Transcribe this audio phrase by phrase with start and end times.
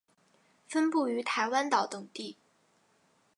[0.67, 2.35] 分布于台湾岛等地。